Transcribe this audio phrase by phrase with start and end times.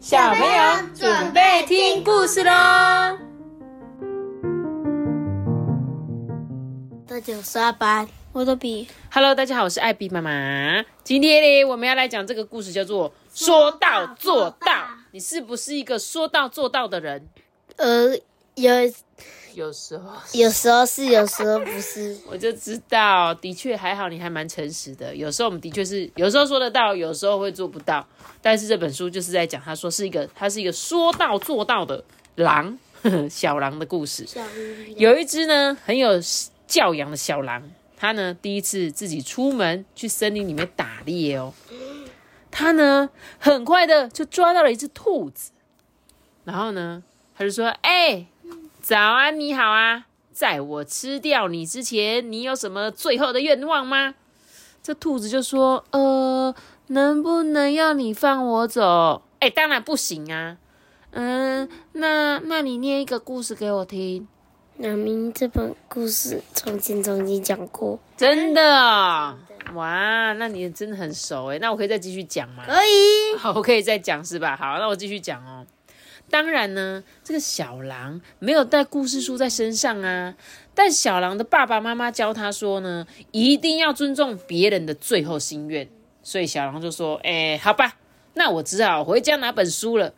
[0.00, 3.18] 小朋友准备听故事喽！
[7.04, 8.86] 大家好，我是阿班，我的笔。
[9.10, 10.84] Hello，大家好，我是艾比妈妈。
[11.02, 14.86] 今天呢，我们要来讲这个故事，叫做“说到做到”。
[15.10, 17.28] 你是不是一个说到做到的人？
[17.76, 18.16] 呃，
[18.60, 18.72] 有
[19.54, 22.16] 有时候有时候是，有时候不是。
[22.30, 25.14] 我就知道，的确还好，你还蛮诚实的。
[25.14, 28.06] 有时候我们的确是，有时候说得到，有时候会做不到。
[28.40, 32.04] 但是这本书就是在讲，他说是一个，他是一个说到做到的
[32.36, 34.26] 狼，呵 呵小狼的故事。
[34.96, 36.20] 有一只呢很有
[36.66, 37.62] 教养的小狼，
[37.96, 41.52] 它呢第一次自己出门去森林里面打猎哦。
[42.50, 45.50] 它呢很快的就抓到了一只兔子，
[46.44, 47.02] 然后呢
[47.36, 48.26] 他就说：“哎、
[48.88, 54.14] 早安，你好啊，在我吃掉你之前，你有什么最后的愿望吗？”
[54.82, 56.54] 这兔子就说：“呃，
[56.86, 60.56] 能不能要你放我走？”哎、当然不行啊。
[61.10, 64.26] 嗯，那那你念一个故事给我听。
[64.78, 69.36] 那明这本故事从前曾经讲过，真的哦、
[69.74, 71.58] 哇，那你真的很熟诶。
[71.58, 72.64] 那我可以再继续讲吗？
[72.66, 73.36] 可以。
[73.36, 74.56] 好，我可以再讲是吧？
[74.56, 75.57] 好，那我继续讲哦。
[76.30, 80.34] 当然呢，这个小狼没有带故事书在身上啊，
[80.74, 85.88] 但小狼的爸爸妈妈教他说呢，一定要尊重别人的最后心愿。
[86.22, 87.96] 所以小狼就说：“哎，好吧，
[88.34, 90.12] 那我只好回家拿本书了。”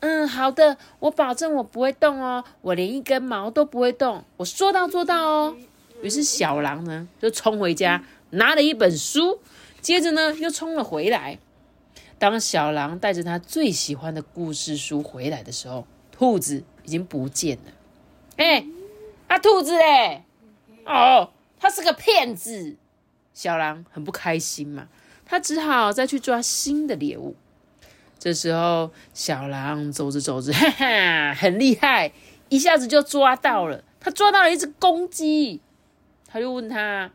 [0.00, 5.56] 嗯，好的，我保证我不会动哦，我连一根毛都不会动，我说到做到哦。
[6.02, 9.38] 于是小狼呢就冲回家，拿了一本书，
[9.80, 11.38] 接着呢又冲了回来。
[12.22, 17.72] 当小狼带着他最喜欢的故事书回来的时候，兔子已经不见了。
[18.36, 18.64] 哎、
[19.26, 20.24] 啊，兔子哎，
[20.86, 22.76] 哦，他是个骗子。
[23.34, 24.86] 小狼很不开心嘛，
[25.26, 27.34] 他只好再去抓新的猎物。
[28.20, 32.12] 这时候，小狼走着走着，哈哈，很厉害，
[32.50, 33.82] 一下子就抓到了。
[33.98, 35.60] 他抓到了一只公鸡，
[36.28, 37.10] 他就问他：“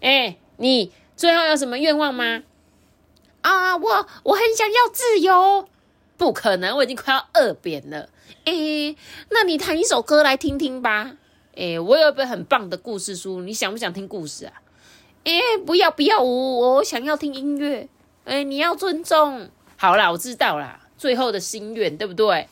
[0.00, 2.42] 哎、你最后有什么愿望吗？”
[3.42, 5.68] 啊，我我很想要自由。
[6.16, 8.08] 不可能，我已经快要饿扁了。
[8.44, 8.94] 诶，
[9.30, 11.12] 那你弹一首歌来听听吧。
[11.54, 14.52] 诶，我有一本很棒的故事书，你想不想听故事啊？
[15.24, 17.88] 诶，不要不要，我我想要听音乐。
[18.24, 19.48] 诶，你要尊重。
[19.76, 22.48] 好啦，我知道啦，最后的心愿，对不对？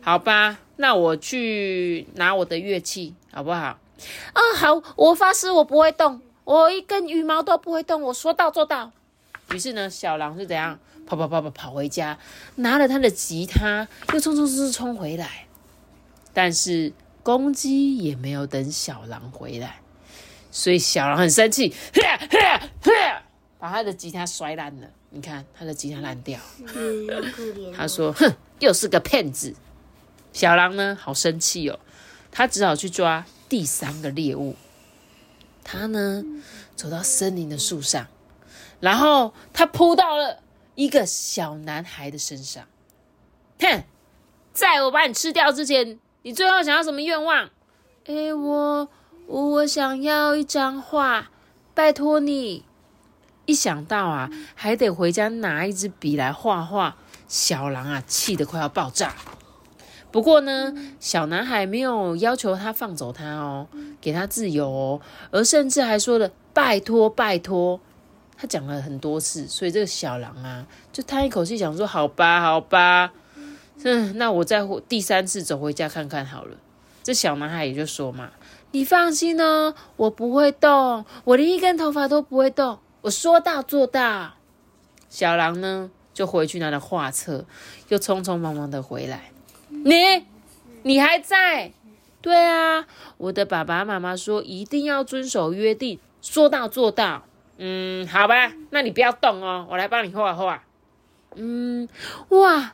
[0.00, 3.78] 好吧，那我去拿我的乐器，好不好？
[4.32, 8.92] 啊，好，我发誓我不会动，我一根羽毛都不会动，我说到做到。
[9.54, 12.18] 于是呢，小狼是怎样跑跑跑跑跑回家，
[12.56, 15.46] 拿了他的吉他，又冲冲冲冲冲回来。
[16.34, 16.92] 但是
[17.22, 19.80] 公鸡也没有等小狼回来，
[20.50, 21.74] 所以小狼很生气，
[23.58, 24.88] 把他的吉他摔烂了。
[25.10, 26.38] 你看他的吉他烂掉，
[26.74, 27.06] 嗯，
[27.74, 29.54] 他说：“哼，又是个骗子。”
[30.34, 31.80] 小狼呢，好生气哦，
[32.30, 34.54] 他只好去抓第三个猎物。
[35.64, 36.22] 他呢，
[36.76, 38.06] 走到森林的树上，
[38.80, 40.38] 然后他扑到了
[40.74, 42.64] 一个小男孩的身上。
[43.60, 43.82] 哼，
[44.52, 47.50] 在我把你吃掉之前，你最后想要什么愿望？
[48.04, 48.88] 诶，我
[49.26, 51.30] 我想要一张画，
[51.74, 52.64] 拜托你。
[53.46, 56.96] 一想到啊，还得回家拿一支笔来画画，
[57.26, 59.14] 小狼啊，气得快要爆炸。
[60.10, 63.66] 不过呢，小男孩没有要求他放走他哦，
[64.00, 65.00] 给他自由哦，
[65.30, 67.80] 而甚至还说了拜托拜托。
[68.40, 73.12] 他讲了很多次，所以这个小狼啊，就叹一口气，想说好吧好吧，
[73.82, 76.56] 嗯，那我再第三次走回家看看好了。
[77.02, 78.30] 这小男孩也就说嘛，
[78.70, 82.78] 你放心哦，我不会动，我连一根头发都不会动。
[83.00, 84.34] 我说到做到。
[85.08, 87.44] 小狼呢，就回去拿了画册，
[87.88, 89.32] 又匆匆忙忙的回来。
[89.70, 90.26] 你，
[90.82, 91.72] 你还在？
[92.20, 97.24] 对啊，我的爸爸妈妈说一定要遵守约定，说到做到。
[97.58, 100.64] 嗯，好吧，那你不要动哦，我来帮你画画。
[101.34, 101.88] 嗯，
[102.30, 102.72] 哇，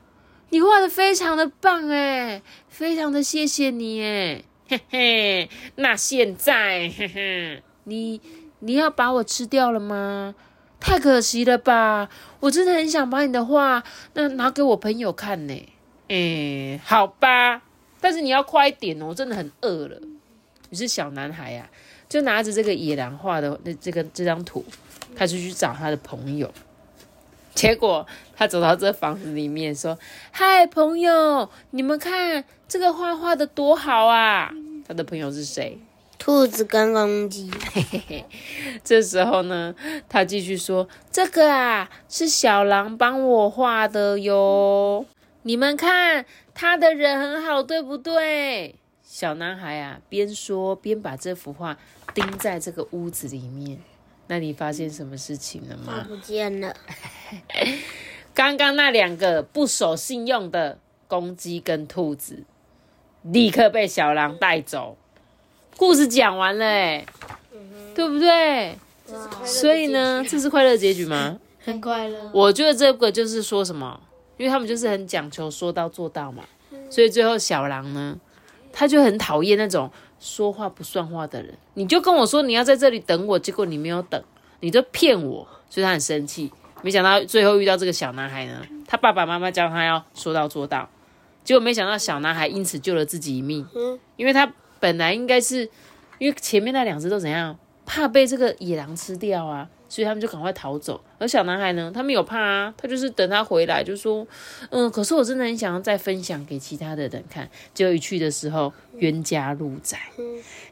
[0.50, 5.50] 你画的非常的棒哎，非常的谢谢你哎，嘿嘿。
[5.74, 8.20] 那现在，嘿嘿，你。
[8.60, 10.34] 你要把我吃掉了吗？
[10.80, 12.08] 太可惜了吧！
[12.40, 13.84] 我真的很想把你的画
[14.14, 15.68] 那拿给我朋友看呢。
[16.08, 17.60] 诶，好吧，
[18.00, 20.00] 但是你要快一点哦，我真的很饿了。
[20.70, 21.68] 你是小男孩呀、啊，
[22.14, 24.64] 就拿着这个野狼画的那这个这张图，
[25.16, 26.48] 他就去找他的朋友。
[27.56, 28.06] 结果
[28.36, 29.98] 他走到这房子里面，说
[30.30, 34.52] ：“嗨，朋友，你们看这个画画的多好啊！”
[34.86, 35.76] 他的朋友是谁？
[36.16, 37.50] 兔子跟公鸡。
[38.84, 39.74] 这时候呢，
[40.08, 45.04] 他继续说：“这个啊，是小狼帮我画的哟。”
[45.42, 46.24] 你们看，
[46.54, 48.76] 他的人很好，对不对？”
[49.14, 51.78] 小男孩啊，边说边把这幅画
[52.12, 53.78] 钉在这个屋子里面。
[54.26, 56.06] 那你发现什么事情了它吗？
[56.08, 56.74] 不见了。
[58.34, 62.42] 刚刚那两个不守信用的公鸡跟兔子，
[63.22, 64.96] 立刻被小狼带走。
[65.76, 67.06] 故事讲完了、欸，
[67.94, 68.76] 对不对？
[69.44, 71.38] 所以呢，这是快乐结局吗？
[71.64, 72.32] 很快乐。
[72.34, 74.00] 我觉得这个就是说什么，
[74.38, 76.42] 因为他们就是很讲求说到做到嘛，
[76.90, 78.18] 所以最后小狼呢，
[78.76, 79.88] 他就很讨厌那种
[80.18, 81.54] 说话不算话的人。
[81.74, 84.20] 你就跟我说你要在这里等我，结果你没有等，
[84.58, 86.52] 你就骗我，所以他很生气。
[86.82, 90.90] 没想到最后遇到这个小男孩呢，他爸爸妈妈教他要说到做到，
[91.44, 95.70] 结果没想到小男孩因此救了自己一命，嗯因为他本来应该是
[96.18, 97.56] 因为前面那两只都怎样，
[97.86, 101.00] 怕被这个野狼吃掉啊，所以他们就赶快逃走。
[101.18, 104.26] 而小男孩呢，他没有怕啊，他就是等他回来，就说，
[104.70, 107.48] 嗯，可是我真的很想要再分享给其他的人看。
[107.72, 110.00] 结果一去的时候，冤家路窄，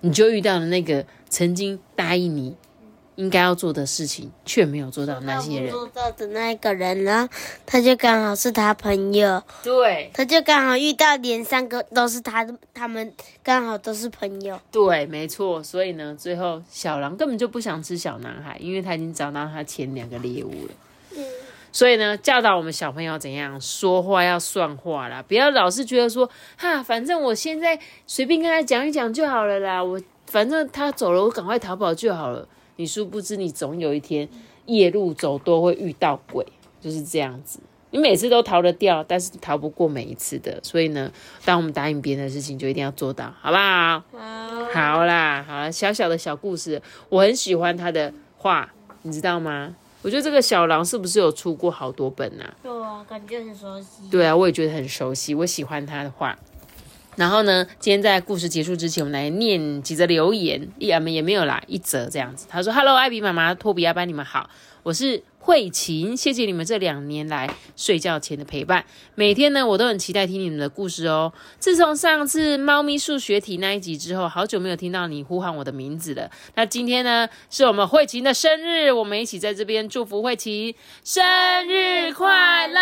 [0.01, 2.57] 你就遇到了那个曾经答应你
[3.23, 5.71] 应该要做的事情却没有做到那些人。
[5.71, 7.33] 做到的那个人，然后
[7.65, 13.15] 他就刚好是他朋友，对他就刚好遇到连三个都是他的，他们
[13.45, 14.59] 刚好都是朋友。
[14.73, 15.63] 对，没错。
[15.63, 21.25] 所以呢，最后小狼根本就不想吃小男孩，因为他已经找到他前两个猎物了。
[21.71, 26.29] 所以呢，教导我们小朋友怎样说话要算话啦，不要老是觉得说，
[26.59, 32.49] 哈，反正我现在随便跟他讲一讲就好了啦，我反正他走了，我赶快逃跑就好了。
[32.77, 34.29] 你殊不知，你总有一天
[34.67, 36.47] 夜路走多会遇到鬼，
[36.81, 37.61] 就是这样子。
[37.91, 40.59] 你每次都逃得掉，但是逃不过每一次的。
[40.63, 41.13] 所以呢，
[41.45, 44.03] 当我们答应别人的事情，就一定要做到，好不好？
[44.73, 46.81] 好啦，好啦，小小的小故事，
[47.11, 48.73] 我很喜欢他的画，
[49.03, 49.77] 你知道吗？
[50.01, 52.55] 我觉得这个小狼是不是有出过好多本啊？
[52.63, 54.09] 对啊，感觉很熟悉。
[54.11, 56.37] 对啊，我也觉得很熟悉，我喜欢他的画。
[57.17, 62.47] 然后呢，今天在故事结束之前，我们来念几则留言，一我们也没有啦，一则这样子。
[62.49, 64.49] 他说：“Hello，艾比妈妈、托比亚班，你们好，
[64.83, 68.85] 我是慧琴，谢谢你们这两年来睡觉前的陪伴。
[69.17, 71.33] 每天呢，我都很期待听你们的故事哦。
[71.59, 76.31] 自从上次猫咪数学题那一集之后，好久没有听到你呼喊我的名字了。
[76.55, 80.73] 那今天呢，是我们慧琴的生日，我们一起在这边祝福慧琴
[81.03, 81.25] 生
[81.67, 82.81] 日快乐。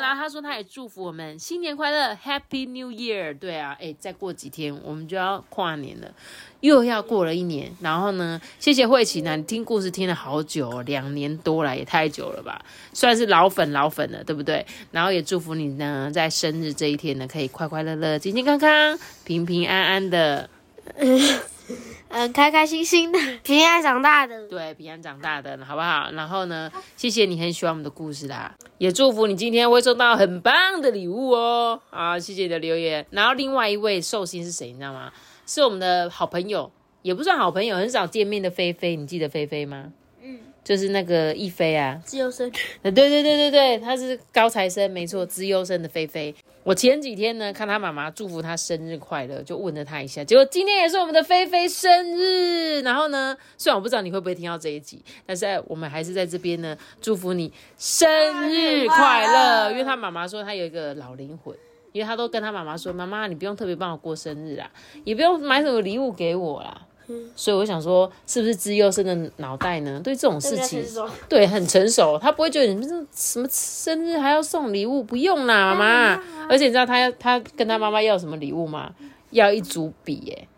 [0.00, 3.38] 然后他说他也祝福我们新年快乐，Happy New Year。
[3.38, 6.12] 对啊，哎，再过几天我们就要跨年了。
[6.60, 14.64] 又要过了一年，然后呢，谢谢慧琪呢，你听故事听了好久、哦，两年多了，也太久了吧，算是老粉老粉了，对不对？
[14.90, 20.48] 然后也祝福你呢，在生日这一天呢，可以快快乐乐、健健康康、平平安安的，
[22.08, 24.48] 嗯， 开开心心的， 平安长大的。
[24.48, 26.10] 对，平安长大的，好不好？
[26.12, 31.80] 然后呢，谢谢你很喜欢我们的故事啦，也祝福你今天会收到很棒的礼物哦。
[31.90, 33.06] 好，谢谢你的留言。
[33.10, 35.12] 然后另外一位寿星是谁，你知道吗？
[35.46, 36.70] 是我们的好朋友，
[37.02, 39.92] 也不算好朋友，很少见面的菲菲，你记得菲菲吗？
[40.60, 42.50] 嗯，就是那个一菲啊，自由生。
[42.82, 46.34] 呃，对对对对对，她是高材生，没错，资优生的菲菲。
[46.62, 52.82] 我前几天呢，看她妈妈祝福她生日快乐，就问了她一下，结果今天也是我们的菲菲生日。
[52.82, 58.08] 然后呢，虽然我不知道你会不会听到这一集，但是我们还是在这边呢，祝福你生
[58.50, 61.56] 日快乐，因为她妈妈说她有一个老灵魂。
[61.92, 64.70] 因为他都跟他妈妈说：“妈妈，你不用特别帮我过生日啦，
[65.02, 66.86] 也不用买什么礼物给我啦。”
[67.36, 70.00] 所以我想说，是不是资优生的脑袋呢？
[70.02, 70.84] 对这种事情，
[71.28, 76.22] 对很成熟，他不会觉得你们这什么生日还要送礼物，不用啦，妈妈。
[76.48, 78.92] 而且你知道他要他跟他妈妈要什么礼物吗？
[79.30, 80.48] 要一组笔，耶，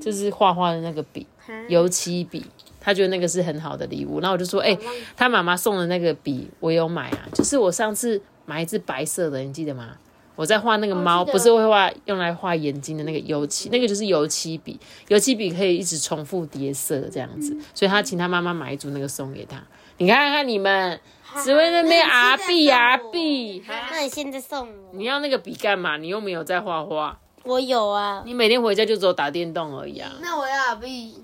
[0.00, 1.26] 就是画画的那个笔，
[1.68, 2.44] 油漆笔。
[2.80, 4.76] 他觉得那个是很好的礼物，然后我就说，哎、
[5.16, 9.96] 他妈妈送的那个笔我有买啊，就是我上次买一支白色的，你记得吗？
[10.36, 14.78] 我在画那个猫，不是会画用来画眼睛的那个油漆，那个就是油漆笔。
[15.08, 19.62] 油漆笔可以一直重复叠色这样子，所以他请他妈妈买一组那个送给他。
[19.98, 20.98] 你看看你们，
[21.44, 24.90] 只会那边啊币啊币，那你现在送我？
[24.92, 25.96] 你要那个笔干嘛？
[25.96, 28.22] 你又没有在画画，我有啊。
[28.26, 30.10] 你每天回家就只有打电动而已啊！
[30.20, 31.14] 那我要币。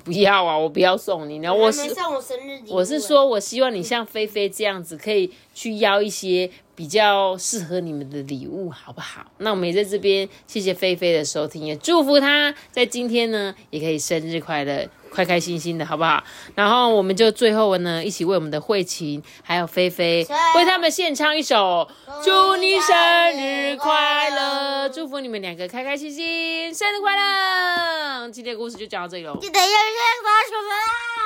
[0.00, 2.74] 不要啊，我不要送你，然后我是送我生日礼物。
[2.74, 9.24] 我是，说，我希望你像菲菲这样子，可以去邀一些比较适合你们的礼物，好不好？
[9.38, 16.22] 那我们也在这边谢谢菲菲的收听，也祝福她在今天呢，也可以生日快乐，开开心心的，好不好？
[16.54, 21.88] 然后我们就最后呢，一起为我们的慧琴还有菲菲为他们献唱一首
[22.22, 22.96] 《祝你生
[23.36, 28.28] 日快乐》，祝福你们两个开开心心，生日快乐！
[28.30, 29.74] 今天的故事就讲到这里喽，记得要先
[30.22, 30.76] 打手啦！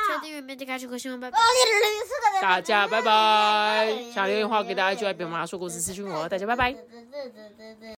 [0.09, 1.39] 确定原面就开始和新闻，拜拜。
[1.39, 6.75] 哦，你的零四个大家拜拜，想留言的话给大家就在表妈说故事私信我，大家拜拜。